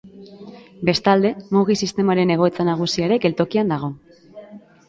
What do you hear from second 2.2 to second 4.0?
egoitza nagusia ere geltokian dago.